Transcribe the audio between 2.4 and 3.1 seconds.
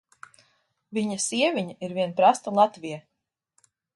latvie